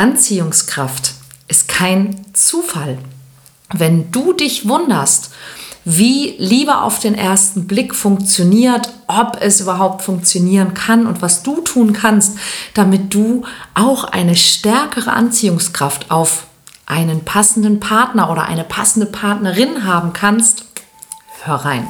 [0.00, 1.12] Anziehungskraft
[1.46, 2.96] ist kein Zufall.
[3.74, 5.30] Wenn du dich wunderst,
[5.84, 11.60] wie Liebe auf den ersten Blick funktioniert, ob es überhaupt funktionieren kann und was du
[11.60, 12.38] tun kannst,
[12.72, 13.44] damit du
[13.74, 16.46] auch eine stärkere Anziehungskraft auf
[16.86, 20.64] einen passenden Partner oder eine passende Partnerin haben kannst,
[21.42, 21.86] hör rein.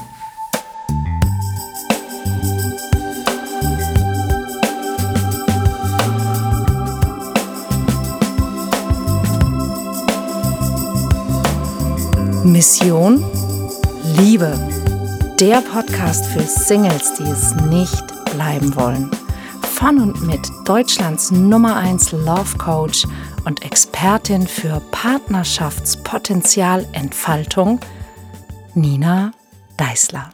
[12.60, 13.24] Mission
[14.19, 14.52] Liebe.
[15.41, 19.10] Der Podcast für Singles, die es nicht bleiben wollen.
[19.62, 23.06] Von und mit Deutschlands Nummer 1 Love Coach
[23.46, 27.80] und Expertin für Partnerschaftspotenzialentfaltung,
[28.74, 29.33] Nina
[29.78, 30.28] Deißler.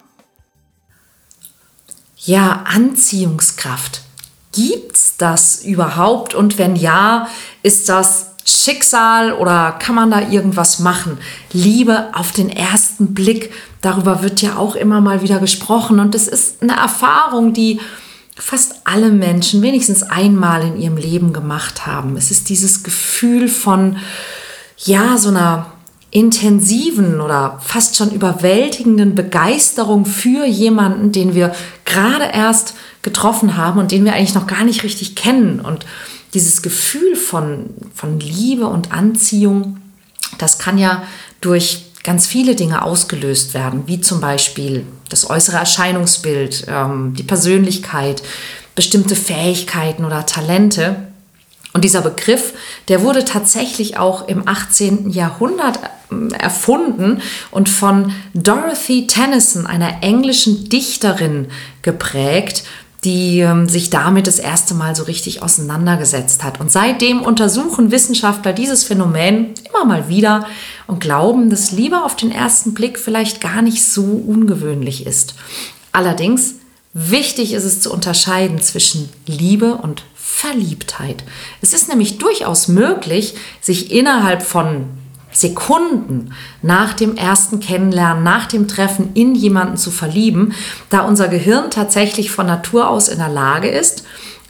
[2.24, 4.02] Ja, Anziehungskraft.
[4.51, 6.35] Gibt's das überhaupt?
[6.35, 7.29] Und wenn ja,
[7.63, 11.19] ist das Schicksal oder kann man da irgendwas machen?
[11.52, 16.29] Liebe auf den ersten Blick, darüber wird ja auch immer mal wieder gesprochen und es
[16.29, 17.80] ist eine Erfahrung, die
[18.37, 22.16] fast alle Menschen wenigstens einmal in ihrem Leben gemacht haben.
[22.16, 23.97] Es ist dieses Gefühl von,
[24.79, 25.66] ja, so einer
[26.10, 31.53] intensiven oder fast schon überwältigenden Begeisterung für jemanden, den wir
[31.85, 35.60] gerade erst getroffen haben und den wir eigentlich noch gar nicht richtig kennen.
[35.60, 35.85] Und
[36.37, 39.79] dieses Gefühl von, von Liebe und Anziehung,
[40.37, 41.02] das kann ja
[41.40, 48.23] durch ganz viele Dinge ausgelöst werden, wie zum Beispiel das äußere Erscheinungsbild, ähm, die Persönlichkeit,
[48.74, 51.09] bestimmte Fähigkeiten oder Talente.
[51.73, 52.52] Und dieser Begriff,
[52.88, 55.09] der wurde tatsächlich auch im 18.
[55.09, 55.80] Jahrhundert
[56.12, 61.48] ähm, erfunden und von Dorothy Tennyson, einer englischen Dichterin,
[61.80, 62.64] geprägt
[63.05, 66.61] die ähm, sich damit das erste Mal so richtig auseinandergesetzt hat.
[66.61, 70.47] Und seitdem untersuchen Wissenschaftler dieses Phänomen immer mal wieder
[70.87, 75.34] und glauben, dass Liebe auf den ersten Blick vielleicht gar nicht so ungewöhnlich ist.
[75.93, 76.54] Allerdings,
[76.93, 81.25] wichtig ist es zu unterscheiden zwischen Liebe und Verliebtheit.
[81.62, 84.87] Es ist nämlich durchaus möglich, sich innerhalb von
[85.36, 86.32] Sekunden
[86.62, 90.54] nach dem ersten Kennenlernen, nach dem Treffen in jemanden zu verlieben,
[90.88, 94.04] da unser Gehirn tatsächlich von Natur aus in der Lage ist,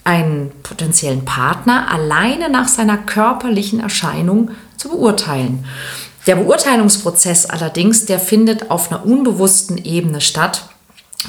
[0.05, 5.65] einen potenziellen Partner alleine nach seiner körperlichen Erscheinung zu beurteilen.
[6.29, 10.69] Der Beurteilungsprozess allerdings, der findet auf einer unbewussten Ebene statt,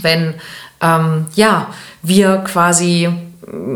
[0.01, 0.35] wenn
[0.81, 1.69] ähm, ja,
[2.03, 3.11] wir quasi äh,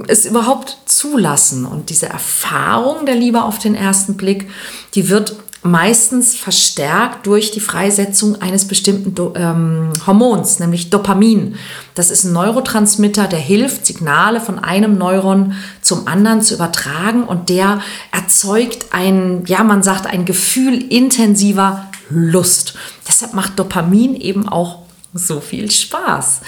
[0.08, 1.66] es überhaupt zulassen.
[1.66, 4.50] Und diese Erfahrung der Liebe auf den ersten Blick,
[4.94, 11.56] die wird meistens verstärkt durch die Freisetzung eines bestimmten Do ähm, Hormons, nämlich Dopamin.
[11.94, 17.50] Das ist ein Neurotransmitter, der hilft, Signale von einem Neuron zum anderen zu übertragen und
[17.50, 22.74] der erzeugt ein, ja, man sagt, ein Gefühl intensiver Lust.
[23.08, 24.80] Deshalb macht Dopamin eben auch
[25.14, 26.42] so viel Spaß.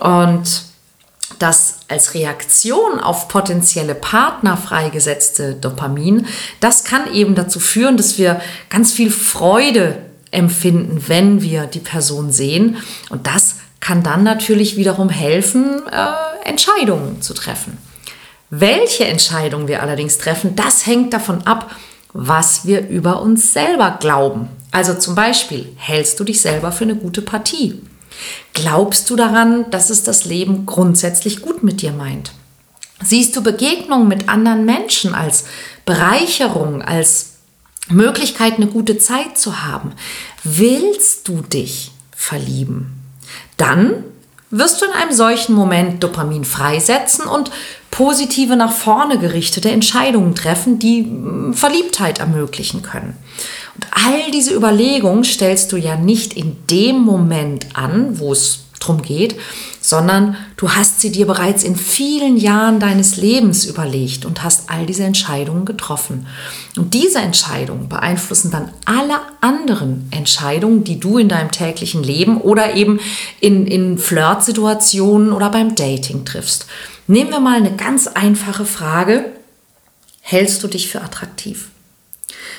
[0.00, 0.65] Und
[1.38, 6.26] das als Reaktion auf potenzielle Partner freigesetzte Dopamin,
[6.60, 9.98] das kann eben dazu führen, dass wir ganz viel Freude
[10.30, 12.76] empfinden, wenn wir die Person sehen.
[13.10, 17.78] Und das kann dann natürlich wiederum helfen, äh, Entscheidungen zu treffen.
[18.50, 21.74] Welche Entscheidungen wir allerdings treffen, das hängt davon ab,
[22.12, 24.48] was wir über uns selber glauben.
[24.70, 27.80] Also zum Beispiel, hältst du dich selber für eine gute Partie?
[28.54, 32.32] Glaubst du daran, dass es das Leben grundsätzlich gut mit dir meint?
[33.02, 35.44] Siehst du Begegnungen mit anderen Menschen als
[35.84, 37.34] Bereicherung, als
[37.88, 39.92] Möglichkeit, eine gute Zeit zu haben?
[40.44, 43.02] Willst du dich verlieben?
[43.56, 44.04] Dann
[44.50, 47.50] wirst du in einem solchen Moment Dopamin freisetzen und
[47.90, 53.16] positive nach vorne gerichtete Entscheidungen treffen, die hm, Verliebtheit ermöglichen können.
[53.76, 59.02] Und all diese Überlegungen stellst du ja nicht in dem Moment an, wo es drum
[59.02, 59.36] geht,
[59.80, 64.86] sondern du hast sie dir bereits in vielen Jahren deines Lebens überlegt und hast all
[64.86, 66.26] diese Entscheidungen getroffen.
[66.76, 72.74] Und diese Entscheidungen beeinflussen dann alle anderen Entscheidungen, die du in deinem täglichen Leben oder
[72.74, 73.00] eben
[73.40, 76.66] in, in Flirtsituationen oder beim Dating triffst.
[77.06, 79.26] Nehmen wir mal eine ganz einfache Frage.
[80.20, 81.68] Hältst du dich für attraktiv?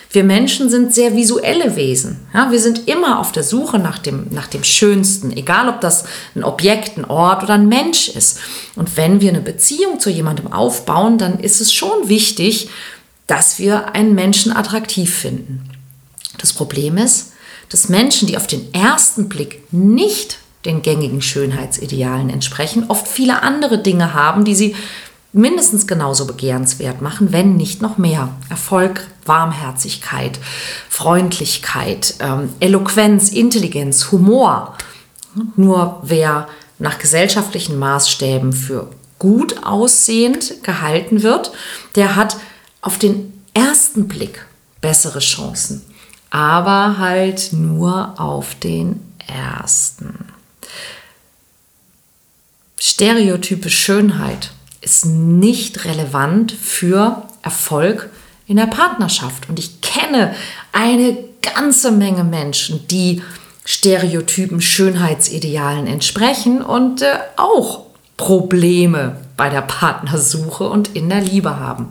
[0.09, 2.27] Wir Menschen sind sehr visuelle Wesen.
[2.33, 6.05] Ja, wir sind immer auf der Suche nach dem, nach dem Schönsten, egal ob das
[6.35, 8.39] ein Objekt, ein Ort oder ein Mensch ist.
[8.75, 12.69] Und wenn wir eine Beziehung zu jemandem aufbauen, dann ist es schon wichtig,
[13.27, 15.69] dass wir einen Menschen attraktiv finden.
[16.37, 17.33] Das Problem ist,
[17.69, 23.77] dass Menschen, die auf den ersten Blick nicht den gängigen Schönheitsidealen entsprechen, oft viele andere
[23.77, 24.75] Dinge haben, die sie
[25.33, 28.29] mindestens genauso begehrenswert machen, wenn nicht noch mehr.
[28.49, 30.39] Erfolg, Warmherzigkeit,
[30.89, 34.77] Freundlichkeit, ähm, Eloquenz, Intelligenz, Humor.
[35.55, 36.47] Nur wer
[36.79, 38.89] nach gesellschaftlichen Maßstäben für
[39.19, 41.51] gut aussehend gehalten wird,
[41.95, 42.37] der hat
[42.81, 44.45] auf den ersten Blick
[44.81, 45.83] bessere Chancen.
[46.29, 50.27] Aber halt nur auf den ersten.
[52.79, 54.51] Stereotype Schönheit
[54.81, 58.09] ist nicht relevant für Erfolg
[58.47, 59.49] in der Partnerschaft.
[59.49, 60.33] Und ich kenne
[60.71, 63.21] eine ganze Menge Menschen, die
[63.65, 71.89] Stereotypen Schönheitsidealen entsprechen und äh, auch Probleme bei der Partnersuche und in der Liebe haben.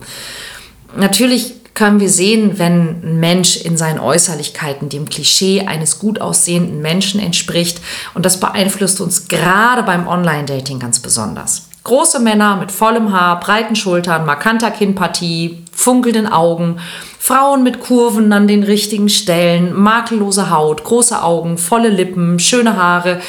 [0.95, 6.81] Natürlich können wir sehen, wenn ein Mensch in seinen Äußerlichkeiten dem Klischee eines gut aussehenden
[6.81, 7.79] Menschen entspricht.
[8.15, 11.69] Und das beeinflusst uns gerade beim Online-Dating ganz besonders.
[11.83, 16.79] Große Männer mit vollem Haar, breiten Schultern, markanter Kinnpartie, funkelnden Augen,
[17.19, 23.21] Frauen mit Kurven an den richtigen Stellen, makellose Haut, große Augen, volle Lippen, schöne Haare.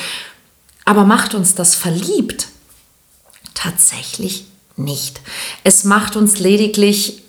[0.86, 2.48] Aber macht uns das verliebt?
[3.52, 4.46] Tatsächlich
[4.76, 5.20] nicht.
[5.62, 7.22] Es macht uns lediglich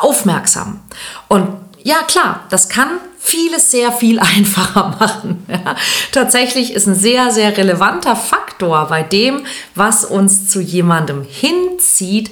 [0.00, 0.80] aufmerksam.
[1.28, 1.48] Und
[1.82, 2.88] ja, klar, das kann
[3.18, 5.44] vieles sehr viel einfacher machen.
[5.48, 5.76] Ja.
[6.12, 12.30] Tatsächlich ist ein sehr, sehr relevanter Faktor bei dem, was uns zu jemandem hinzieht,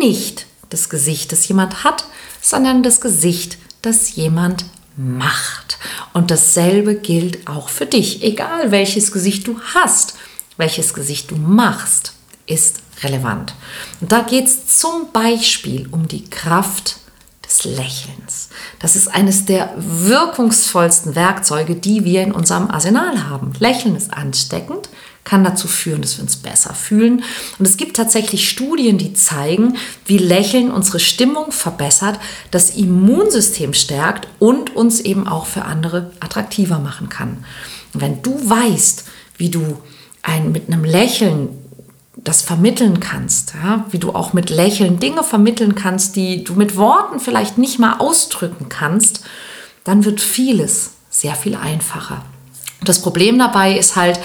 [0.00, 2.04] nicht das Gesicht, das jemand hat,
[2.40, 4.64] sondern das Gesicht, das jemand
[4.96, 5.78] macht.
[6.12, 8.22] Und dasselbe gilt auch für dich.
[8.22, 10.14] Egal welches Gesicht du hast,
[10.56, 12.14] welches Gesicht du machst,
[12.46, 13.54] ist relevant.
[14.00, 16.96] Und da geht es zum Beispiel um die Kraft
[17.44, 18.48] des Lächelns.
[18.78, 23.52] Das ist eines der wirkungsvollsten Werkzeuge, die wir in unserem Arsenal haben.
[23.58, 24.88] Lächeln ist ansteckend,
[25.28, 27.22] kann dazu führen, dass wir uns besser fühlen.
[27.58, 29.76] Und es gibt tatsächlich Studien, die zeigen,
[30.06, 32.18] wie Lächeln unsere Stimmung verbessert,
[32.50, 37.44] das Immunsystem stärkt und uns eben auch für andere attraktiver machen kann.
[37.92, 39.04] Und wenn du weißt,
[39.36, 39.78] wie du
[40.22, 41.50] ein, mit einem Lächeln
[42.16, 43.84] das vermitteln kannst, ja?
[43.90, 47.98] wie du auch mit Lächeln Dinge vermitteln kannst, die du mit Worten vielleicht nicht mal
[47.98, 49.24] ausdrücken kannst,
[49.84, 52.24] dann wird vieles sehr viel einfacher.
[52.82, 54.18] das Problem dabei ist halt,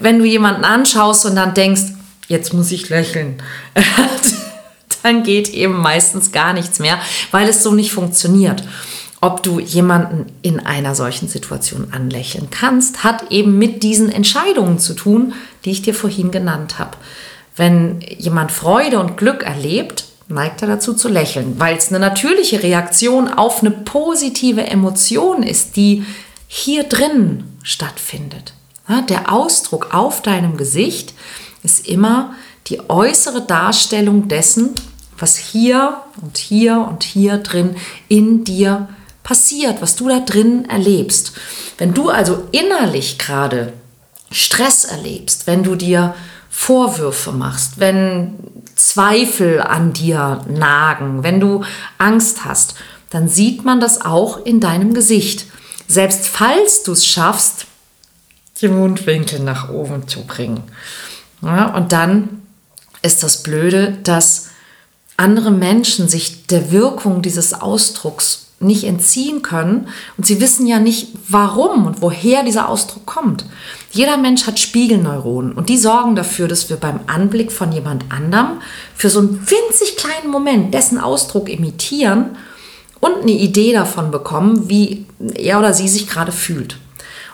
[0.00, 1.82] wenn du jemanden anschaust und dann denkst,
[2.28, 3.42] jetzt muss ich lächeln,
[5.02, 6.98] dann geht eben meistens gar nichts mehr,
[7.30, 8.62] weil es so nicht funktioniert.
[9.20, 14.94] Ob du jemanden in einer solchen Situation anlächeln kannst, hat eben mit diesen Entscheidungen zu
[14.94, 15.34] tun,
[15.64, 16.96] die ich dir vorhin genannt habe.
[17.54, 22.62] Wenn jemand Freude und Glück erlebt, neigt er dazu zu lächeln, weil es eine natürliche
[22.62, 26.04] Reaktion auf eine positive Emotion ist, die
[26.48, 28.54] hier drin stattfindet.
[29.00, 31.14] Der Ausdruck auf deinem Gesicht
[31.62, 32.34] ist immer
[32.66, 34.74] die äußere Darstellung dessen,
[35.18, 37.76] was hier und hier und hier drin
[38.08, 38.88] in dir
[39.22, 41.32] passiert, was du da drin erlebst.
[41.78, 43.72] Wenn du also innerlich gerade
[44.30, 46.14] Stress erlebst, wenn du dir
[46.50, 48.34] Vorwürfe machst, wenn
[48.74, 51.64] Zweifel an dir nagen, wenn du
[51.98, 52.74] Angst hast,
[53.10, 55.46] dann sieht man das auch in deinem Gesicht.
[55.86, 57.66] Selbst falls du es schaffst,
[58.62, 60.62] die Mundwinkel nach oben zu bringen.
[61.42, 62.42] Ja, und dann
[63.02, 64.48] ist das Blöde, dass
[65.16, 71.08] andere Menschen sich der Wirkung dieses Ausdrucks nicht entziehen können und sie wissen ja nicht,
[71.28, 73.44] warum und woher dieser Ausdruck kommt.
[73.90, 78.62] Jeder Mensch hat Spiegelneuronen und die sorgen dafür, dass wir beim Anblick von jemand anderem
[78.94, 82.36] für so einen winzig kleinen Moment dessen Ausdruck imitieren
[83.00, 86.76] und eine Idee davon bekommen, wie er oder sie sich gerade fühlt.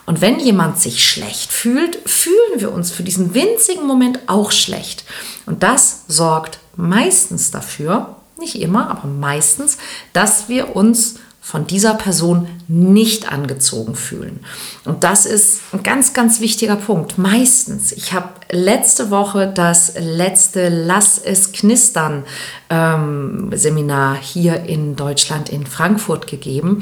[0.09, 5.05] Und wenn jemand sich schlecht fühlt, fühlen wir uns für diesen winzigen Moment auch schlecht.
[5.45, 9.77] Und das sorgt meistens dafür, nicht immer, aber meistens,
[10.11, 14.39] dass wir uns von dieser Person nicht angezogen fühlen.
[14.83, 17.19] Und das ist ein ganz, ganz wichtiger Punkt.
[17.19, 17.91] Meistens.
[17.91, 22.23] Ich habe letzte Woche das letzte Lass es knistern
[22.71, 26.79] ähm, Seminar hier in Deutschland in Frankfurt gegeben.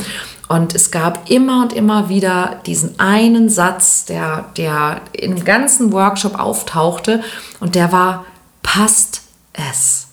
[0.48, 6.39] Und es gab immer und immer wieder diesen einen Satz, der, der im ganzen Workshop
[6.39, 7.22] auftauchte
[7.60, 8.25] und der war,
[8.63, 9.24] passt
[9.54, 10.08] es.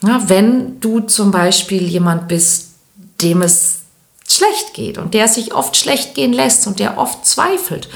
[0.00, 2.70] Na, wenn du zum Beispiel jemand bist,
[3.20, 3.80] dem es
[4.26, 7.88] schlecht geht und der sich oft schlecht gehen lässt und der oft zweifelt,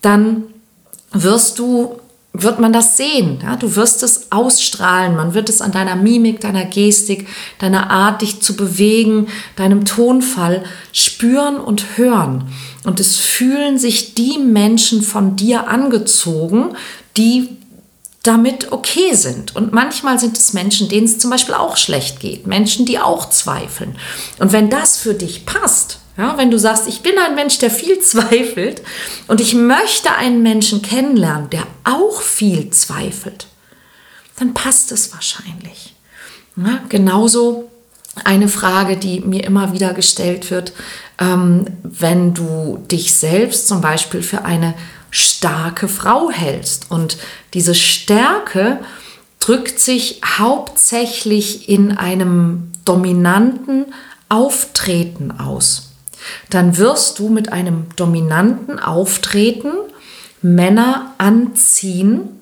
[0.00, 0.44] dann
[1.12, 2.00] wirst du
[2.32, 3.40] wird man das sehen.
[3.42, 3.56] Ja?
[3.56, 5.16] Du wirst es ausstrahlen.
[5.16, 10.64] Man wird es an deiner Mimik, deiner Gestik, deiner Art, dich zu bewegen, deinem Tonfall
[10.92, 12.48] spüren und hören.
[12.84, 16.74] Und es fühlen sich die Menschen von dir angezogen,
[17.16, 17.50] die
[18.22, 19.54] damit okay sind.
[19.56, 23.28] Und manchmal sind es Menschen, denen es zum Beispiel auch schlecht geht, Menschen, die auch
[23.28, 23.96] zweifeln.
[24.38, 27.70] Und wenn das für dich passt, ja, wenn du sagst, ich bin ein Mensch, der
[27.70, 28.82] viel zweifelt
[29.28, 33.46] und ich möchte einen Menschen kennenlernen, der auch viel zweifelt,
[34.38, 35.94] dann passt es wahrscheinlich.
[36.56, 37.70] Ja, genauso
[38.24, 40.72] eine Frage, die mir immer wieder gestellt wird,
[41.18, 44.74] ähm, wenn du dich selbst zum Beispiel für eine
[45.10, 46.90] starke Frau hältst.
[46.90, 47.16] Und
[47.54, 48.80] diese Stärke
[49.38, 53.86] drückt sich hauptsächlich in einem dominanten
[54.28, 55.91] Auftreten aus.
[56.50, 59.72] Dann wirst du mit einem dominanten Auftreten
[60.42, 62.40] Männer anziehen,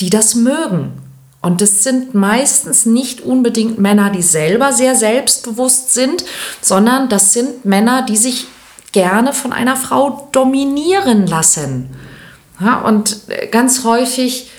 [0.00, 0.92] die das mögen.
[1.40, 6.24] Und es sind meistens nicht unbedingt Männer, die selber sehr selbstbewusst sind,
[6.60, 8.48] sondern das sind Männer, die sich
[8.90, 11.90] gerne von einer Frau dominieren lassen.
[12.58, 14.50] Ja, und äh, ganz häufig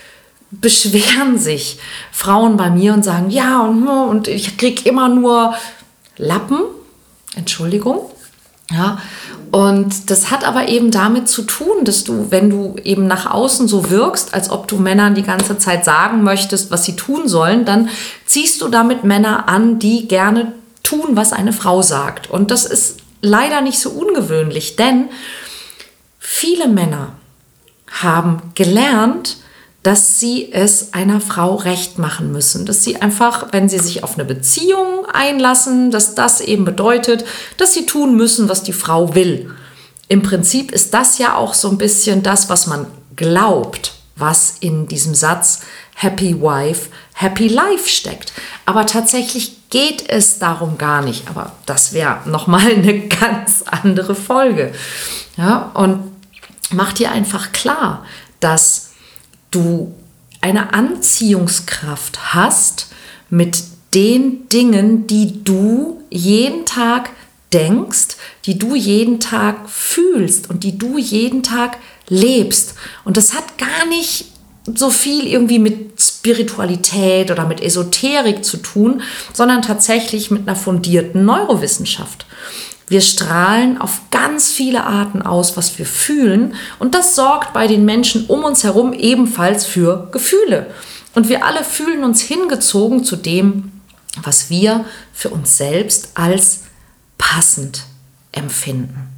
[0.52, 1.80] beschweren sich
[2.12, 5.56] Frauen bei mir und sagen, ja, und, und ich kriege immer nur
[6.18, 6.60] Lappen,
[7.36, 8.10] Entschuldigung.
[8.70, 9.00] Ja,
[9.52, 13.68] und das hat aber eben damit zu tun, dass du, wenn du eben nach außen
[13.68, 17.64] so wirkst, als ob du Männern die ganze Zeit sagen möchtest, was sie tun sollen,
[17.64, 17.90] dann
[18.26, 20.52] ziehst du damit Männer an, die gerne
[20.84, 22.30] tun, was eine Frau sagt.
[22.30, 25.06] Und das ist leider nicht so ungewöhnlich, denn
[26.20, 27.14] viele Männer
[27.90, 29.38] haben gelernt,
[29.88, 34.16] dass sie es einer Frau recht machen müssen, dass sie einfach, wenn sie sich auf
[34.16, 37.24] eine Beziehung einlassen, dass das eben bedeutet,
[37.56, 39.50] dass sie tun müssen, was die Frau will.
[40.10, 44.88] Im Prinzip ist das ja auch so ein bisschen das, was man glaubt, was in
[44.88, 45.62] diesem Satz
[45.96, 48.34] Happy Wife, Happy Life steckt.
[48.66, 51.30] Aber tatsächlich geht es darum gar nicht.
[51.30, 54.74] Aber das wäre nochmal eine ganz andere Folge.
[55.38, 56.12] Ja, und
[56.72, 58.04] mach dir einfach klar,
[58.42, 58.87] dass
[59.58, 59.94] du
[60.40, 62.88] eine Anziehungskraft hast
[63.30, 67.10] mit den Dingen, die du jeden Tag
[67.52, 72.76] denkst, die du jeden Tag fühlst und die du jeden Tag lebst.
[73.04, 74.26] Und das hat gar nicht
[74.76, 79.02] so viel irgendwie mit Spiritualität oder mit Esoterik zu tun,
[79.34, 82.26] sondern tatsächlich mit einer fundierten Neurowissenschaft.
[82.90, 86.56] Wir strahlen auf ganz viele Arten aus, was wir fühlen.
[86.80, 90.68] Und das sorgt bei den Menschen um uns herum ebenfalls für Gefühle.
[91.14, 93.72] Und wir alle fühlen uns hingezogen zu dem,
[94.24, 96.62] was wir für uns selbst als
[97.18, 97.84] passend
[98.32, 99.10] empfinden.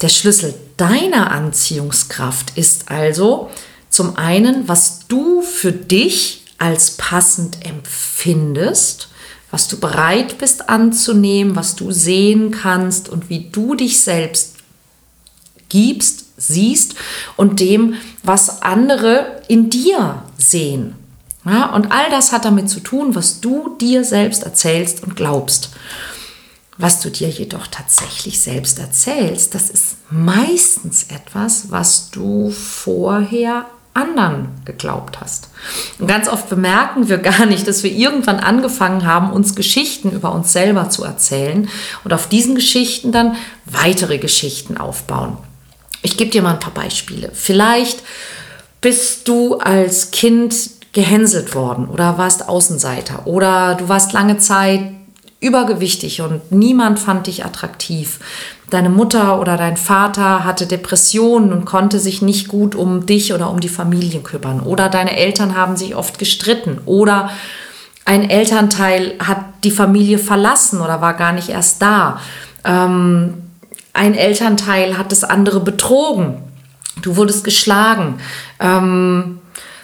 [0.00, 3.50] Der Schlüssel deiner Anziehungskraft ist also
[3.96, 9.08] zum einen, was du für dich als passend empfindest
[9.50, 14.56] was du bereit bist anzunehmen, was du sehen kannst und wie du dich selbst
[15.68, 16.94] gibst, siehst
[17.36, 20.94] und dem, was andere in dir sehen.
[21.44, 25.70] Ja, und all das hat damit zu tun, was du dir selbst erzählst und glaubst.
[26.76, 33.64] Was du dir jedoch tatsächlich selbst erzählst, das ist meistens etwas, was du vorher
[33.96, 35.48] anderen geglaubt hast.
[35.98, 40.32] Und ganz oft bemerken wir gar nicht, dass wir irgendwann angefangen haben, uns Geschichten über
[40.32, 41.68] uns selber zu erzählen
[42.04, 45.38] und auf diesen Geschichten dann weitere Geschichten aufbauen.
[46.02, 47.30] Ich gebe dir mal ein paar Beispiele.
[47.32, 48.02] Vielleicht
[48.80, 50.54] bist du als Kind
[50.92, 54.80] gehänselt worden oder warst Außenseiter oder du warst lange Zeit
[55.40, 58.20] übergewichtig und niemand fand dich attraktiv
[58.70, 63.50] deine Mutter oder dein Vater hatte Depressionen und konnte sich nicht gut um dich oder
[63.50, 64.60] um die Familie kümmern.
[64.60, 66.78] Oder deine Eltern haben sich oft gestritten.
[66.84, 67.30] Oder
[68.04, 72.20] ein Elternteil hat die Familie verlassen oder war gar nicht erst da.
[72.64, 73.34] Ähm,
[73.92, 76.42] ein Elternteil hat das andere betrogen.
[77.02, 78.18] Du wurdest geschlagen.
[78.60, 79.40] Ähm,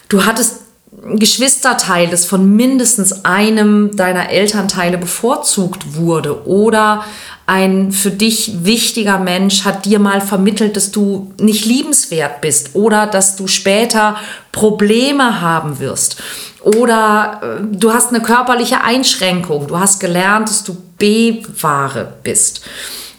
[0.09, 0.61] du hattest
[1.05, 6.47] ein Geschwisterteil, das von mindestens einem deiner Elternteile bevorzugt wurde.
[6.47, 7.03] Oder
[7.45, 13.05] ein für dich wichtiger Mensch hat dir mal vermittelt, dass du nicht liebenswert bist oder
[13.05, 14.15] dass du später
[14.51, 16.21] Probleme haben wirst.
[16.61, 19.67] Oder äh, du hast eine körperliche Einschränkung.
[19.67, 22.61] Du hast gelernt, dass du B-Ware bist.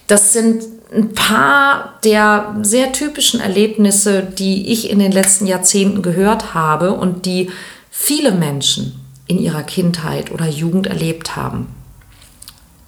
[0.06, 0.62] Das sind
[0.94, 7.26] ein paar der sehr typischen Erlebnisse, die ich in den letzten Jahrzehnten gehört habe und
[7.26, 7.50] die
[8.04, 11.68] viele Menschen in ihrer Kindheit oder Jugend erlebt haben.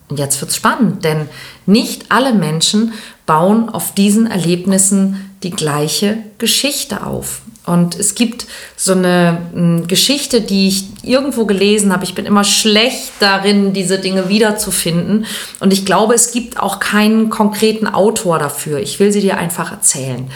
[0.09, 1.29] Und jetzt wird es spannend, denn
[1.65, 2.93] nicht alle Menschen
[3.25, 7.41] bauen auf diesen Erlebnissen die gleiche Geschichte auf.
[7.65, 8.47] Und es gibt
[8.77, 12.05] so eine hm, Geschichte, die ich irgendwo gelesen habe.
[12.05, 15.25] Ich bin immer schlecht darin, diese Dinge wiederzufinden.
[15.61, 18.81] Und ich glaube, es gibt auch keinen konkreten Autor dafür.
[18.81, 20.31] Ich will sie dir einfach erzählen.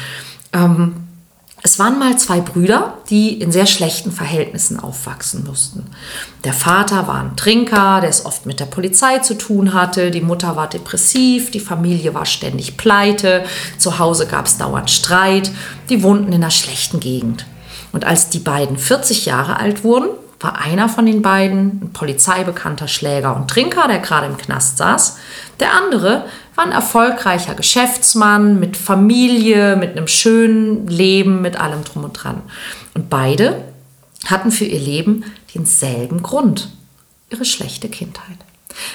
[0.54, 0.94] Ähm,
[1.62, 5.84] Es waren mal zwei Brüder, die in sehr schlechten Verhältnissen aufwachsen mussten.
[6.44, 10.10] Der Vater war ein Trinker, der es oft mit der Polizei zu tun hatte.
[10.10, 13.44] Die Mutter war depressiv, die Familie war ständig pleite,
[13.76, 15.50] zu Hause gab es dauernd Streit.
[15.90, 17.44] Die wohnten in einer schlechten Gegend.
[17.92, 20.08] Und als die beiden 40 Jahre alt wurden,
[20.40, 25.18] war einer von den beiden ein polizeibekannter Schläger und Trinker, der gerade im Knast saß.
[25.60, 32.04] Der andere war ein erfolgreicher Geschäftsmann mit Familie, mit einem schönen Leben, mit allem drum
[32.04, 32.42] und dran.
[32.94, 33.62] Und beide
[34.26, 36.70] hatten für ihr Leben denselben Grund,
[37.28, 38.38] ihre schlechte Kindheit.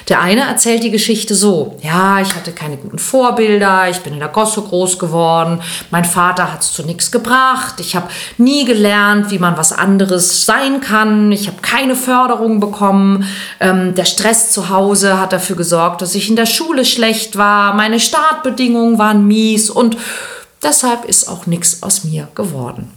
[0.08, 4.18] Der eine erzählt die Geschichte so, ja, ich hatte keine guten Vorbilder, ich bin in
[4.18, 9.30] der Gosse groß geworden, mein Vater hat es zu nichts gebracht, ich habe nie gelernt,
[9.30, 13.24] wie man was anderes sein kann, ich habe keine Förderung bekommen,
[13.60, 17.74] ähm, der Stress zu Hause hat dafür gesorgt, dass ich in der Schule schlecht war,
[17.74, 19.96] meine Startbedingungen waren mies und
[20.62, 22.90] deshalb ist auch nichts aus mir geworden.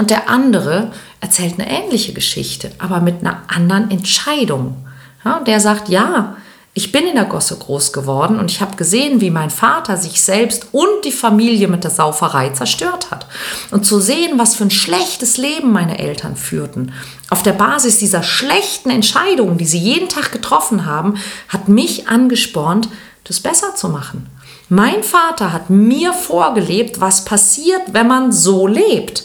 [0.00, 4.76] Und der andere erzählt eine ähnliche Geschichte, aber mit einer anderen Entscheidung.
[5.24, 6.36] Ja, und der sagt, ja,
[6.72, 10.22] ich bin in der Gosse groß geworden und ich habe gesehen, wie mein Vater sich
[10.22, 13.26] selbst und die Familie mit der Sauferei zerstört hat.
[13.72, 16.92] Und zu sehen, was für ein schlechtes Leben meine Eltern führten,
[17.28, 21.16] auf der Basis dieser schlechten Entscheidungen, die sie jeden Tag getroffen haben,
[21.48, 22.88] hat mich angespornt,
[23.24, 24.28] das besser zu machen.
[24.68, 29.24] Mein Vater hat mir vorgelebt, was passiert, wenn man so lebt.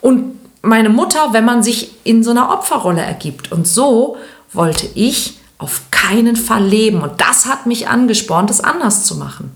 [0.00, 3.52] Und meine Mutter, wenn man sich in so einer Opferrolle ergibt.
[3.52, 4.16] Und so
[4.52, 7.02] wollte ich auf keinen Fall leben.
[7.02, 9.50] Und das hat mich angespornt, es anders zu machen.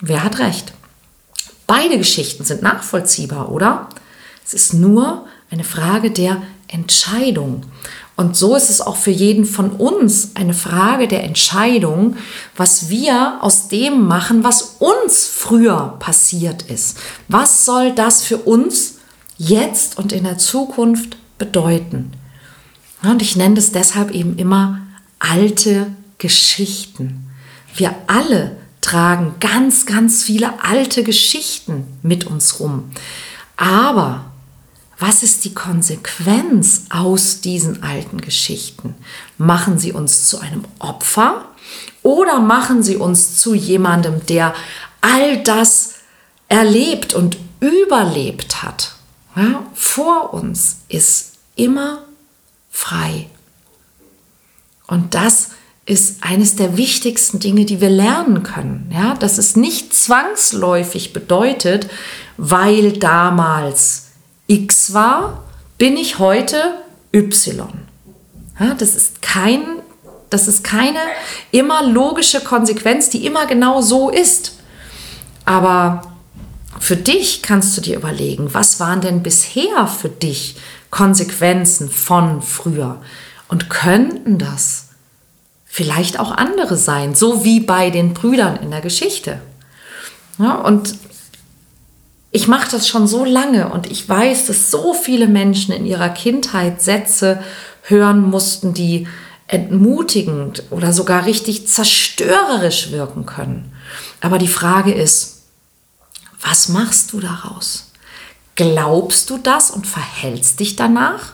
[0.00, 0.72] Wer hat recht?
[1.66, 3.88] Beide Geschichten sind nachvollziehbar, oder?
[4.44, 7.62] Es ist nur eine Frage der Entscheidung.
[8.16, 12.16] Und so ist es auch für jeden von uns eine Frage der Entscheidung,
[12.56, 16.98] was wir aus dem machen, was uns früher passiert ist.
[17.28, 18.96] Was soll das für uns
[19.36, 22.12] jetzt und in der Zukunft bedeuten?
[23.04, 24.80] Und ich nenne das deshalb eben immer
[25.18, 27.30] alte Geschichten.
[27.76, 32.90] Wir alle tragen ganz, ganz viele alte Geschichten mit uns rum.
[33.56, 34.26] Aber
[34.98, 38.94] was ist die Konsequenz aus diesen alten Geschichten?
[39.38, 41.46] Machen sie uns zu einem Opfer
[42.02, 44.54] oder machen sie uns zu jemandem, der
[45.00, 45.94] all das
[46.48, 48.94] erlebt und überlebt hat?
[49.34, 52.04] Ja, vor uns ist immer
[52.74, 53.30] frei.
[54.88, 55.50] Und das
[55.86, 58.90] ist eines der wichtigsten Dinge, die wir lernen können.
[58.92, 61.88] Ja, dass es nicht zwangsläufig bedeutet,
[62.36, 64.08] weil damals
[64.48, 65.44] X war,
[65.78, 66.78] bin ich heute
[67.14, 67.68] Y.
[68.58, 69.62] Ja, das ist kein,
[70.28, 70.98] das ist keine
[71.52, 74.58] immer logische Konsequenz, die immer genau so ist.
[75.44, 76.14] Aber
[76.80, 80.56] für dich kannst du dir überlegen, was waren denn bisher für dich
[80.94, 83.02] Konsequenzen von früher.
[83.48, 84.90] Und könnten das
[85.64, 89.40] vielleicht auch andere sein, so wie bei den Brüdern in der Geschichte.
[90.38, 90.94] Ja, und
[92.30, 96.10] ich mache das schon so lange und ich weiß, dass so viele Menschen in ihrer
[96.10, 97.42] Kindheit Sätze
[97.82, 99.08] hören mussten, die
[99.48, 103.72] entmutigend oder sogar richtig zerstörerisch wirken können.
[104.20, 105.42] Aber die Frage ist,
[106.40, 107.90] was machst du daraus?
[108.56, 111.32] Glaubst du das und verhältst dich danach?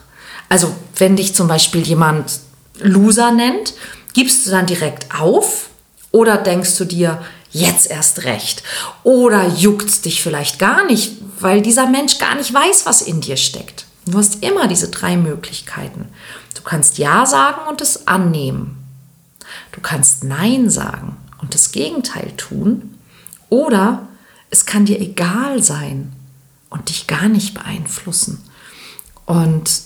[0.49, 2.39] Also wenn dich zum Beispiel jemand
[2.79, 3.73] Loser nennt,
[4.13, 5.69] gibst du dann direkt auf
[6.11, 8.63] oder denkst du dir, jetzt erst recht?
[9.03, 13.21] Oder juckt es dich vielleicht gar nicht, weil dieser Mensch gar nicht weiß, was in
[13.21, 13.85] dir steckt?
[14.05, 16.09] Du hast immer diese drei Möglichkeiten.
[16.55, 18.77] Du kannst Ja sagen und es annehmen.
[19.71, 22.97] Du kannst Nein sagen und das Gegenteil tun.
[23.49, 24.07] Oder
[24.49, 26.13] es kann dir egal sein
[26.71, 28.43] und dich gar nicht beeinflussen.
[29.25, 29.83] Und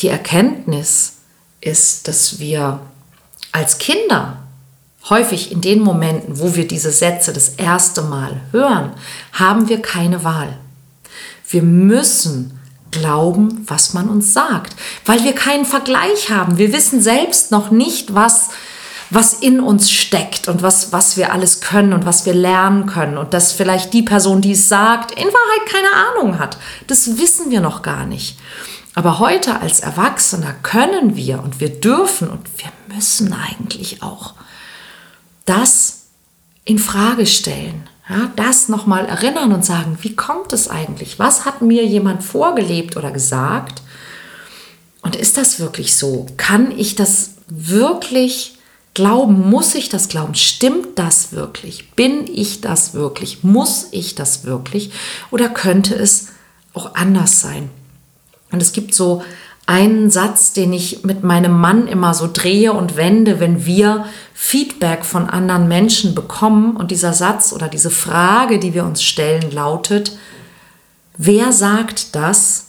[0.00, 1.14] die Erkenntnis
[1.60, 2.80] ist, dass wir
[3.50, 4.44] als Kinder
[5.08, 8.92] häufig in den Momenten, wo wir diese Sätze das erste Mal hören,
[9.32, 10.56] haben wir keine Wahl.
[11.48, 12.58] Wir müssen
[12.90, 16.58] glauben, was man uns sagt, weil wir keinen Vergleich haben.
[16.58, 18.50] Wir wissen selbst noch nicht, was
[19.10, 23.18] was in uns steckt und was, was wir alles können und was wir lernen können
[23.18, 26.58] und dass vielleicht die Person, die es sagt, in Wahrheit keine Ahnung hat.
[26.86, 28.38] Das wissen wir noch gar nicht.
[28.94, 34.34] Aber heute als Erwachsener können wir und wir dürfen und wir müssen eigentlich auch
[35.44, 36.06] das
[36.64, 37.88] in Frage stellen.
[38.08, 41.18] Ja, das nochmal erinnern und sagen, wie kommt es eigentlich?
[41.18, 43.82] Was hat mir jemand vorgelebt oder gesagt?
[45.02, 46.26] Und ist das wirklich so?
[46.36, 48.58] Kann ich das wirklich
[49.00, 50.34] Glauben, muss ich das glauben?
[50.34, 51.92] Stimmt das wirklich?
[51.92, 53.42] Bin ich das wirklich?
[53.42, 54.92] Muss ich das wirklich?
[55.30, 56.28] Oder könnte es
[56.74, 57.70] auch anders sein.
[58.52, 59.22] Und es gibt so
[59.66, 65.04] einen Satz, den ich mit meinem Mann immer so drehe und wende, wenn wir Feedback
[65.04, 66.76] von anderen Menschen bekommen.
[66.76, 70.16] Und dieser Satz oder diese Frage, die wir uns stellen, lautet,
[71.16, 72.68] wer sagt das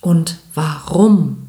[0.00, 1.48] und warum?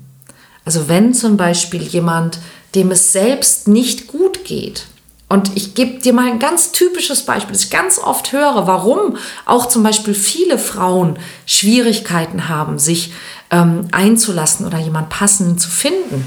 [0.64, 2.40] Also wenn zum Beispiel jemand,
[2.76, 4.88] dem es selbst nicht gut geht,
[5.28, 9.18] und ich gebe dir mal ein ganz typisches Beispiel, das ich ganz oft höre, warum
[9.46, 13.12] auch zum Beispiel viele Frauen Schwierigkeiten haben, sich
[13.50, 16.24] ähm, einzulassen oder jemand passenden zu finden.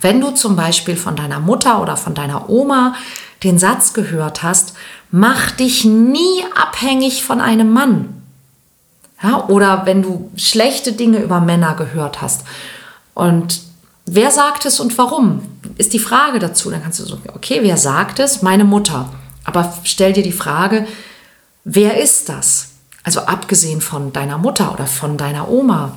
[0.00, 2.94] Wenn du zum Beispiel von deiner Mutter oder von deiner Oma
[3.42, 4.74] den Satz gehört hast,
[5.10, 8.22] mach dich nie abhängig von einem Mann.
[9.20, 12.44] Ja, oder wenn du schlechte Dinge über Männer gehört hast
[13.14, 13.67] und
[14.10, 15.42] Wer sagt es und warum?
[15.76, 16.70] Ist die Frage dazu.
[16.70, 18.42] Dann kannst du sagen, okay, wer sagt es?
[18.42, 19.10] Meine Mutter.
[19.44, 20.86] Aber stell dir die Frage,
[21.64, 22.70] wer ist das?
[23.04, 25.92] Also abgesehen von deiner Mutter oder von deiner Oma.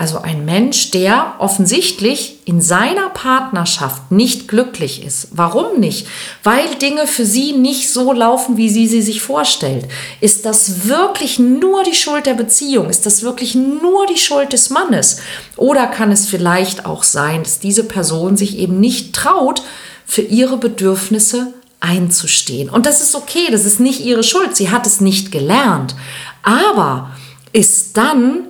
[0.00, 5.30] Also ein Mensch, der offensichtlich in seiner Partnerschaft nicht glücklich ist.
[5.32, 6.06] Warum nicht?
[6.44, 9.88] Weil Dinge für sie nicht so laufen, wie sie sie sich vorstellt.
[10.20, 12.88] Ist das wirklich nur die Schuld der Beziehung?
[12.88, 15.20] Ist das wirklich nur die Schuld des Mannes?
[15.56, 19.62] Oder kann es vielleicht auch sein, dass diese Person sich eben nicht traut,
[20.06, 22.70] für ihre Bedürfnisse einzustehen?
[22.70, 24.54] Und das ist okay, das ist nicht ihre Schuld.
[24.54, 25.96] Sie hat es nicht gelernt.
[26.44, 27.10] Aber
[27.52, 28.44] ist dann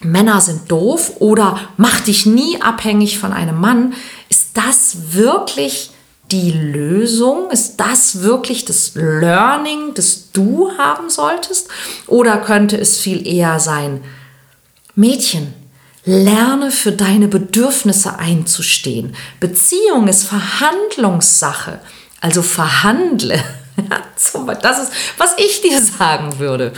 [0.00, 3.94] Männer sind doof oder mach dich nie abhängig von einem Mann,
[4.28, 5.90] ist das wirklich
[6.30, 7.50] die Lösung?
[7.50, 11.68] Ist das wirklich das Learning, das du haben solltest?
[12.06, 14.02] Oder könnte es viel eher sein,
[14.94, 15.54] Mädchen,
[16.04, 19.14] lerne für deine Bedürfnisse einzustehen.
[19.38, 21.80] Beziehung ist Verhandlungssache.
[22.20, 23.42] Also verhandle.
[24.62, 26.74] Das ist, was ich dir sagen würde.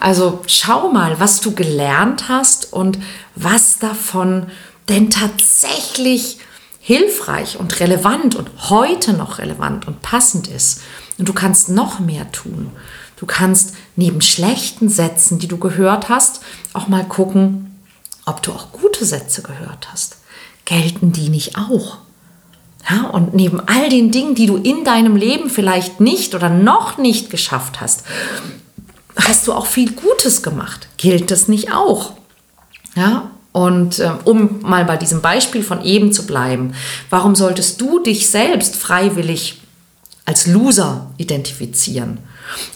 [0.00, 2.98] Also schau mal, was du gelernt hast und
[3.36, 4.46] was davon
[4.88, 6.38] denn tatsächlich
[6.80, 10.80] hilfreich und relevant und heute noch relevant und passend ist.
[11.18, 12.70] Und du kannst noch mehr tun.
[13.16, 16.40] Du kannst neben schlechten Sätzen, die du gehört hast,
[16.72, 17.78] auch mal gucken,
[18.24, 20.16] ob du auch gute Sätze gehört hast.
[20.64, 21.98] Gelten die nicht auch?
[22.88, 26.96] Ja, und neben all den Dingen, die du in deinem Leben vielleicht nicht oder noch
[26.96, 28.04] nicht geschafft hast,
[29.16, 30.88] hast du auch viel Gutes gemacht.
[30.96, 32.14] Gilt das nicht auch?
[32.94, 36.74] Ja, und äh, um mal bei diesem Beispiel von eben zu bleiben,
[37.08, 39.60] warum solltest du dich selbst freiwillig
[40.24, 42.18] als Loser identifizieren?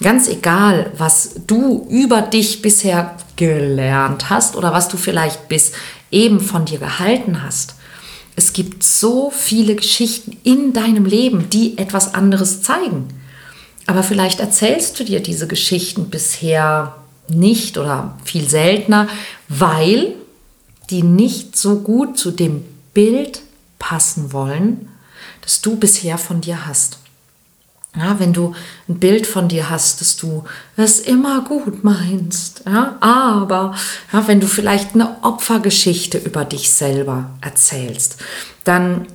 [0.03, 5.73] Ganz egal, was du über dich bisher gelernt hast oder was du vielleicht bis
[6.11, 7.75] eben von dir gehalten hast.
[8.37, 13.09] Es gibt so viele Geschichten in deinem Leben, die etwas anderes zeigen.
[13.87, 16.95] Aber vielleicht erzählst du dir diese Geschichten bisher
[17.29, 19.09] nicht oder viel seltener,
[19.49, 20.15] weil
[20.91, 23.41] die nicht so gut zu dem Bild
[23.79, 24.89] passen wollen,
[25.43, 26.99] das du bisher von dir hast.
[27.97, 28.55] Ja, wenn du
[28.89, 30.45] ein Bild von dir hast, dass du
[30.77, 33.75] es immer gut meinst, ja, aber
[34.13, 38.17] ja, wenn du vielleicht eine Opfergeschichte über dich selber erzählst,
[38.65, 39.07] dann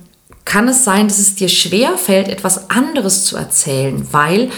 [0.44, 4.50] kann es sein, dass es dir schwer fällt, etwas anderes zu erzählen, weil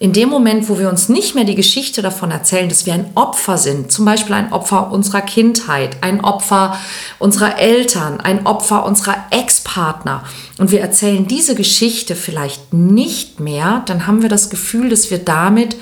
[0.00, 3.10] in dem Moment, wo wir uns nicht mehr die Geschichte davon erzählen, dass wir ein
[3.16, 6.78] Opfer sind, zum Beispiel ein Opfer unserer Kindheit, ein Opfer
[7.18, 10.22] unserer Eltern, ein Opfer unserer Ex-Partner,
[10.58, 15.18] und wir erzählen diese Geschichte vielleicht nicht mehr, dann haben wir das Gefühl, dass wir
[15.18, 15.76] damit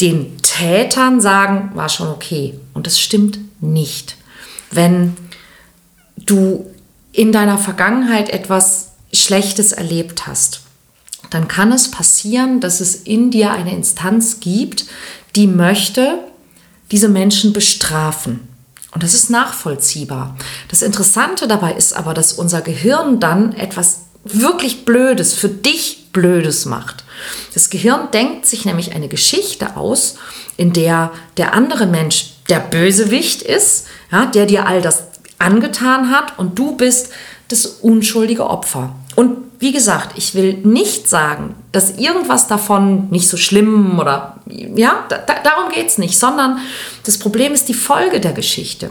[0.00, 2.58] den Tätern sagen, war schon okay.
[2.74, 4.16] Und das stimmt nicht.
[4.70, 5.16] Wenn
[6.16, 6.66] du
[7.12, 10.62] in deiner Vergangenheit etwas Schlechtes erlebt hast,
[11.30, 14.86] dann kann es passieren, dass es in dir eine Instanz gibt,
[15.36, 16.18] die möchte
[16.90, 18.48] diese Menschen bestrafen.
[18.92, 20.36] Und das ist nachvollziehbar.
[20.68, 26.66] Das Interessante dabei ist aber, dass unser Gehirn dann etwas wirklich Blödes, für dich Blödes
[26.66, 27.04] macht.
[27.54, 30.16] Das Gehirn denkt sich nämlich eine Geschichte aus,
[30.56, 35.11] in der der andere Mensch der Bösewicht ist, ja, der dir all das
[35.42, 37.10] angetan hat und du bist
[37.48, 38.94] das unschuldige Opfer.
[39.14, 45.04] Und wie gesagt, ich will nicht sagen, dass irgendwas davon nicht so schlimm oder ja,
[45.08, 46.58] da, darum geht es nicht, sondern
[47.04, 48.90] das Problem ist die Folge der Geschichte.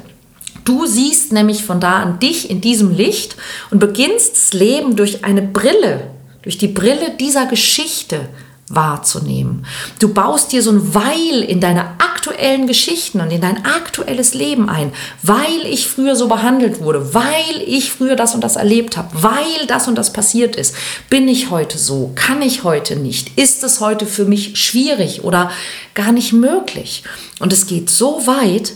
[0.64, 3.36] Du siehst nämlich von da an dich in diesem Licht
[3.72, 6.12] und beginnst das Leben durch eine Brille,
[6.44, 8.30] durch die Brille dieser Geschichte
[8.76, 9.66] wahrzunehmen.
[10.00, 14.70] Du baust dir so ein Weil in deine aktuellen Geschichten und in dein aktuelles Leben
[14.70, 14.92] ein,
[15.24, 19.68] weil ich früher so behandelt wurde, weil ich früher das und das erlebt habe, weil
[19.68, 20.76] das und das passiert ist.
[21.10, 22.12] Bin ich heute so?
[22.16, 23.38] Kann ich heute nicht?
[23.38, 25.52] Ist es heute für mich schwierig oder
[25.96, 27.04] gar nicht möglich?
[27.40, 28.74] Und es geht so weit,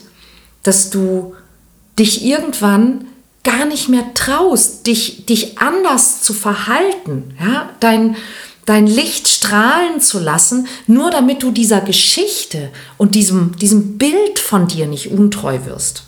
[0.63, 1.35] dass du
[1.97, 3.05] dich irgendwann
[3.45, 8.17] gar nicht mehr traust, dich, dich anders zu verhalten, ja, dein,
[8.65, 14.67] dein Licht strahlen zu lassen, nur damit du dieser Geschichte und diesem, diesem Bild von
[14.67, 16.03] dir nicht untreu wirst.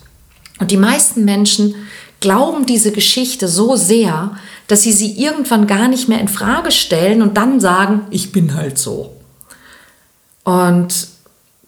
[0.60, 1.76] Und die meisten Menschen
[2.20, 7.22] glauben diese Geschichte so sehr, dass sie sie irgendwann gar nicht mehr in Frage stellen
[7.22, 9.16] und dann sagen, ich bin halt so.
[10.44, 11.10] Und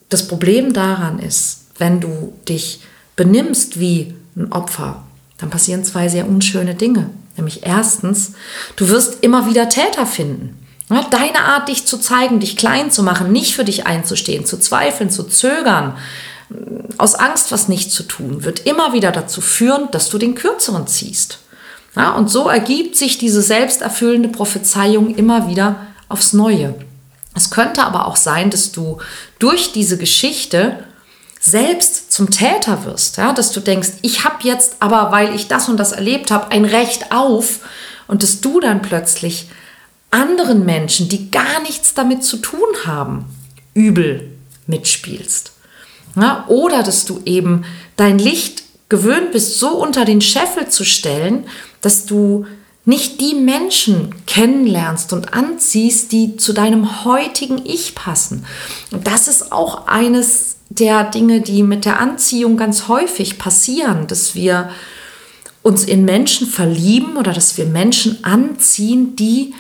[0.10, 2.82] das Problem daran ist, wenn du dich
[3.16, 5.04] benimmst wie ein Opfer,
[5.38, 7.10] dann passieren zwei sehr unschöne Dinge.
[7.38, 8.34] Nämlich erstens,
[8.76, 10.58] du wirst immer wieder Täter finden.
[10.90, 15.10] Deine Art, dich zu zeigen, dich klein zu machen, nicht für dich einzustehen, zu zweifeln,
[15.10, 15.98] zu zögern,
[16.98, 20.88] aus Angst was nicht zu tun, wird immer wieder dazu führen, dass du den Kürzeren
[20.88, 21.40] ziehst.
[22.18, 26.76] Und so ergibt sich diese selbsterfüllende Prophezeiung immer wieder aufs Neue.
[27.36, 29.00] Es könnte aber auch sein, dass du
[29.38, 30.84] durch diese Geschichte
[31.40, 35.70] selbst zum Täter wirst, ja, dass du denkst, ich habe jetzt aber, weil ich das
[35.70, 37.60] und das erlebt habe, ein Recht auf
[38.08, 39.48] und dass du dann plötzlich
[40.12, 43.26] anderen Menschen, die gar nichts damit zu tun haben,
[43.74, 44.32] übel
[44.68, 45.54] mitspielst.
[46.16, 51.46] Ja, oder dass du eben dein Licht gewöhnt bist, so unter den Scheffel zu stellen,
[51.82, 52.46] dass du
[52.86, 58.46] nicht die Menschen kennenlernst und anziehst, die zu deinem heutigen Ich passen.
[58.92, 64.34] Und das ist auch eines der Dinge, die mit der Anziehung ganz häufig passieren, dass
[64.34, 64.70] wir
[65.62, 69.54] uns in Menschen verlieben oder dass wir Menschen anziehen, die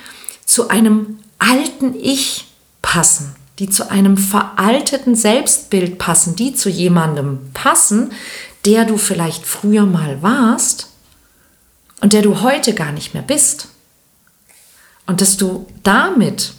[0.49, 2.47] zu einem alten Ich
[2.81, 8.13] passen, die zu einem veralteten Selbstbild passen, die zu jemandem passen,
[8.65, 10.89] der du vielleicht früher mal warst
[12.01, 13.67] und der du heute gar nicht mehr bist.
[15.05, 16.53] Und dass du damit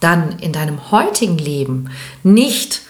[0.00, 1.90] dann in deinem heutigen Leben
[2.24, 2.80] nicht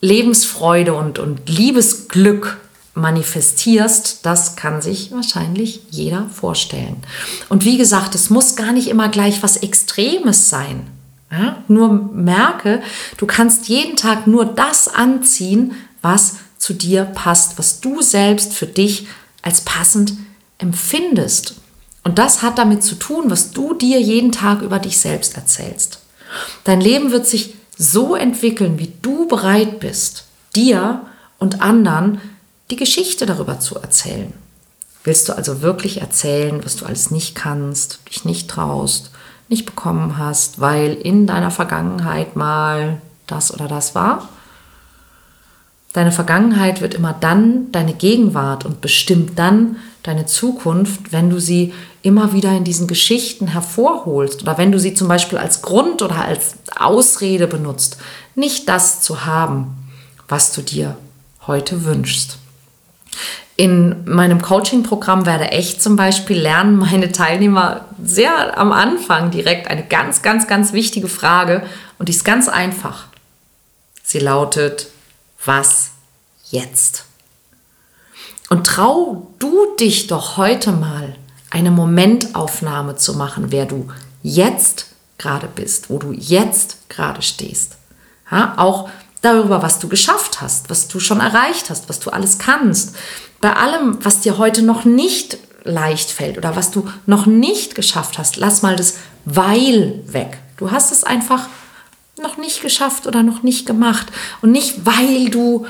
[0.00, 2.58] Lebensfreude und, und Liebesglück
[3.00, 6.96] manifestierst, das kann sich wahrscheinlich jeder vorstellen.
[7.48, 10.86] Und wie gesagt, es muss gar nicht immer gleich was Extremes sein.
[11.30, 11.62] Ja?
[11.68, 12.82] Nur merke,
[13.16, 18.66] du kannst jeden Tag nur das anziehen, was zu dir passt, was du selbst für
[18.66, 19.06] dich
[19.42, 20.14] als passend
[20.58, 21.54] empfindest.
[22.04, 26.00] Und das hat damit zu tun, was du dir jeden Tag über dich selbst erzählst.
[26.64, 31.06] Dein Leben wird sich so entwickeln, wie du bereit bist, dir
[31.38, 32.20] und anderen
[32.70, 34.32] die Geschichte darüber zu erzählen.
[35.02, 39.10] Willst du also wirklich erzählen, was du alles nicht kannst, dich nicht traust,
[39.48, 44.28] nicht bekommen hast, weil in deiner Vergangenheit mal das oder das war?
[45.92, 51.74] Deine Vergangenheit wird immer dann deine Gegenwart und bestimmt dann deine Zukunft, wenn du sie
[52.02, 56.24] immer wieder in diesen Geschichten hervorholst oder wenn du sie zum Beispiel als Grund oder
[56.24, 57.96] als Ausrede benutzt,
[58.36, 59.88] nicht das zu haben,
[60.28, 60.96] was du dir
[61.46, 62.38] heute wünschst.
[63.56, 69.84] In meinem Coaching-Programm werde echt zum Beispiel lernen meine Teilnehmer sehr am Anfang direkt eine
[69.84, 71.62] ganz, ganz, ganz wichtige Frage
[71.98, 73.06] und die ist ganz einfach.
[74.02, 74.88] Sie lautet,
[75.44, 75.90] was
[76.50, 77.04] jetzt?
[78.48, 81.14] Und trau du dich doch heute mal,
[81.50, 83.88] eine Momentaufnahme zu machen, wer du
[84.22, 84.86] jetzt
[85.18, 87.76] gerade bist, wo du jetzt gerade stehst.
[88.30, 88.88] Ja, auch
[89.20, 92.96] darüber, was du geschafft hast, was du schon erreicht hast, was du alles kannst.
[93.40, 98.18] Bei allem, was dir heute noch nicht leicht fällt oder was du noch nicht geschafft
[98.18, 100.38] hast, lass mal das Weil weg.
[100.56, 101.48] Du hast es einfach
[102.20, 104.06] noch nicht geschafft oder noch nicht gemacht.
[104.42, 105.66] Und nicht, weil du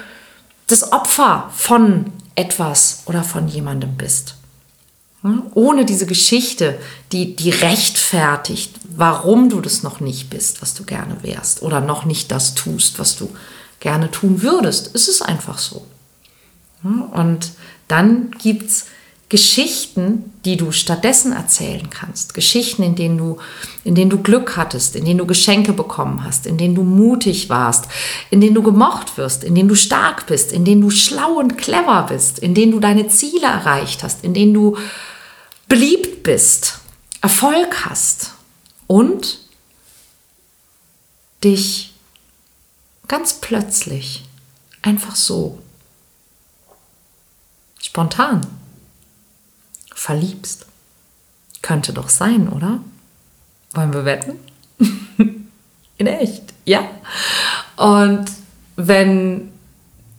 [0.67, 4.37] das Opfer von etwas oder von jemandem bist.
[5.55, 6.79] Ohne diese Geschichte,
[7.13, 12.07] die, die rechtfertigt, warum du das noch nicht bist, was du gerne wärst oder noch
[12.07, 13.31] nicht das tust, was du
[13.81, 14.95] gerne tun würdest.
[14.95, 15.87] Es ist einfach so.
[16.83, 17.53] Und
[17.89, 18.87] dann gibt es
[19.29, 22.35] Geschichten, die du stattdessen erzählen kannst.
[22.35, 23.37] Geschichten, in denen du,
[23.85, 27.49] in denen du Glück hattest, in denen du Geschenke bekommen hast, in denen du mutig
[27.49, 27.85] warst,
[28.31, 31.59] in denen du gemocht wirst, in denen du stark bist, in denen du schlau und
[31.59, 34.77] clever bist, in denen du deine Ziele erreicht hast, in denen du
[35.71, 36.81] beliebt bist,
[37.23, 38.33] Erfolg hast
[38.89, 39.39] und
[41.45, 41.95] dich
[43.07, 44.29] ganz plötzlich
[44.83, 45.63] einfach so
[47.81, 48.45] spontan
[49.95, 50.67] verliebst.
[51.63, 52.81] Könnte doch sein, oder?
[53.73, 54.41] Wollen wir wetten?
[55.99, 56.91] In echt, ja.
[57.77, 58.25] Und
[58.75, 59.53] wenn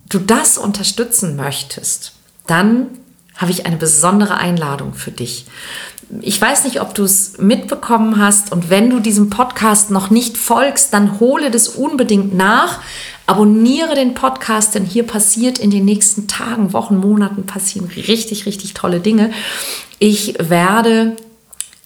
[0.06, 2.14] du das unterstützen möchtest,
[2.46, 3.01] dann
[3.42, 5.46] habe ich eine besondere Einladung für dich.
[6.20, 10.38] Ich weiß nicht, ob du es mitbekommen hast und wenn du diesem Podcast noch nicht
[10.38, 12.78] folgst, dann hole das unbedingt nach.
[13.26, 18.74] Abonniere den Podcast, denn hier passiert in den nächsten Tagen, Wochen, Monaten passieren richtig, richtig
[18.74, 19.32] tolle Dinge.
[19.98, 21.16] Ich werde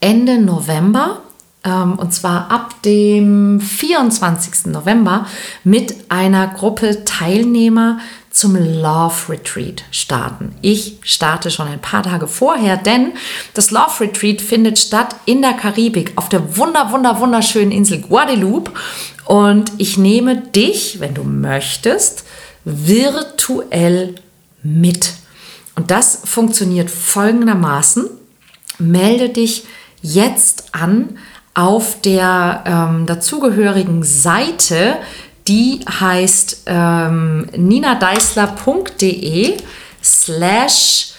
[0.01, 1.23] Ende November
[1.64, 4.66] ähm, und zwar ab dem 24.
[4.66, 5.27] November
[5.64, 7.99] mit einer Gruppe Teilnehmer
[8.37, 10.55] zum Love Retreat starten.
[10.61, 13.12] Ich starte schon ein paar Tage vorher, denn
[13.55, 18.72] das Love Retreat findet statt in der Karibik auf der wunder, wunder, wunderschönen Insel Guadeloupe.
[19.25, 22.25] Und ich nehme dich, wenn du möchtest,
[22.66, 24.16] virtuell
[24.62, 25.14] mit.
[25.75, 28.05] Und das funktioniert folgendermaßen.
[28.79, 29.64] Melde dich
[30.03, 31.16] jetzt an
[31.55, 34.99] auf der ähm, dazugehörigen Seite,
[35.49, 39.57] die heißt ähm, ninadeisler.de
[40.03, 41.13] slash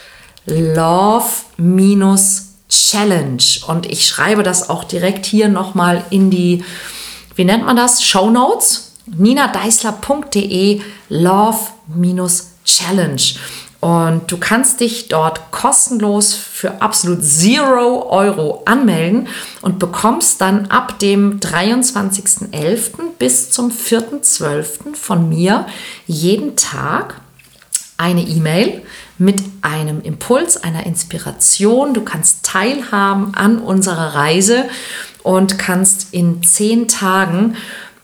[0.46, 1.26] love
[1.58, 3.60] minus challenge.
[3.68, 6.64] Und ich schreibe das auch direkt hier nochmal in die,
[7.36, 8.04] wie nennt man das?
[8.04, 8.96] Show Notes.
[9.06, 13.36] ninadeisler.de love minus challenge.
[13.80, 19.28] Und du kannst dich dort kostenlos für absolut zero Euro anmelden
[19.62, 22.92] und bekommst dann ab dem 23.11.
[23.20, 24.96] bis zum 4.12.
[24.96, 25.68] von mir
[26.08, 27.22] jeden Tag
[27.98, 28.82] eine E-Mail
[29.20, 31.94] mit einem Impuls, einer Inspiration.
[31.94, 34.66] Du kannst teilhaben an unserer Reise
[35.24, 37.56] und kannst in zehn Tagen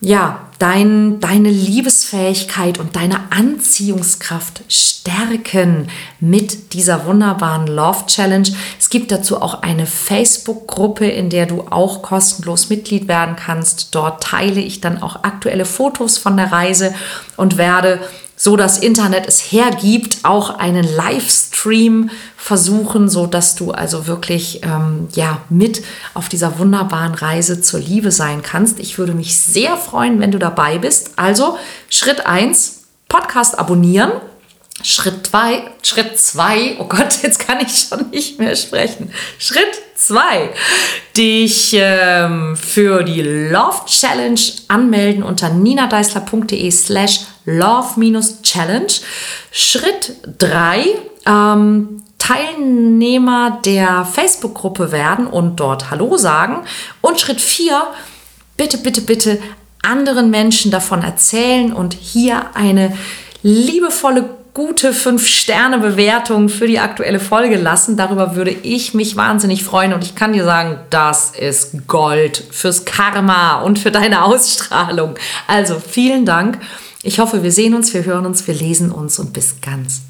[0.02, 5.90] ja, dein, deine Liebesfähigkeit und deine Anziehungskraft stärken
[6.22, 8.48] mit dieser wunderbaren Love Challenge.
[8.80, 13.94] Es gibt dazu auch eine Facebook-Gruppe, in der du auch kostenlos Mitglied werden kannst.
[13.94, 16.96] Dort teile ich dann auch aktuelle Fotos von der Reise
[17.36, 18.00] und werde
[18.36, 25.08] so das Internet es hergibt, auch einen Livestream versuchen, so dass du also wirklich ähm,
[25.14, 28.80] ja mit auf dieser wunderbaren Reise zur Liebe sein kannst.
[28.80, 31.12] Ich würde mich sehr freuen, wenn du dabei bist.
[31.16, 31.58] Also
[31.90, 34.12] Schritt 1, Podcast abonnieren.
[34.82, 39.12] Schritt 2, Schritt 2, oh Gott, jetzt kann ich schon nicht mehr sprechen.
[39.38, 40.50] Schritt 2,
[41.16, 48.94] dich ähm, für die Love Challenge anmelden unter ninadeisler.de slash love-challenge.
[49.52, 50.86] Schritt 3,
[51.26, 56.66] ähm, Teilnehmer der Facebook-Gruppe werden und dort Hallo sagen.
[57.02, 57.84] Und Schritt 4,
[58.58, 59.40] bitte, bitte, bitte
[59.82, 62.98] anderen Menschen davon erzählen und hier eine
[63.42, 67.98] liebevolle gute 5-Sterne-Bewertung für die aktuelle Folge lassen.
[67.98, 72.86] Darüber würde ich mich wahnsinnig freuen und ich kann dir sagen, das ist Gold fürs
[72.86, 75.16] Karma und für deine Ausstrahlung.
[75.48, 76.60] Also vielen Dank.
[77.02, 80.02] Ich hoffe, wir sehen uns, wir hören uns, wir lesen uns und bis ganz